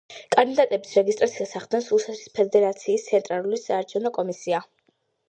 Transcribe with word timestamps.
კანდიდატების 0.35 0.93
რეგისტრაციას 0.99 1.53
ახდენს 1.59 1.89
რუსეთის 1.95 2.23
ფედერაციის 2.37 3.05
ცენტრალური 3.11 3.61
საარჩევნო 3.65 4.13
კომისია. 4.17 4.65